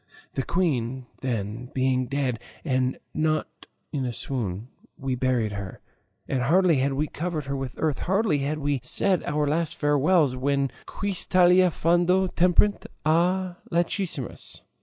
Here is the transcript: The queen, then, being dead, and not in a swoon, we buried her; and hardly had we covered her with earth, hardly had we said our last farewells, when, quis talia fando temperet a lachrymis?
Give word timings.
The 0.33 0.41
queen, 0.41 1.05
then, 1.19 1.69
being 1.75 2.07
dead, 2.07 2.39
and 2.65 2.97
not 3.13 3.67
in 3.93 4.03
a 4.03 4.11
swoon, 4.11 4.67
we 4.97 5.13
buried 5.13 5.51
her; 5.51 5.79
and 6.27 6.41
hardly 6.41 6.77
had 6.77 6.93
we 6.93 7.05
covered 7.05 7.45
her 7.45 7.55
with 7.55 7.75
earth, 7.77 7.99
hardly 7.99 8.39
had 8.39 8.57
we 8.57 8.79
said 8.81 9.23
our 9.25 9.45
last 9.45 9.75
farewells, 9.75 10.35
when, 10.35 10.71
quis 10.87 11.27
talia 11.27 11.69
fando 11.69 12.27
temperet 12.33 12.87
a 13.05 13.57
lachrymis? 13.71 14.63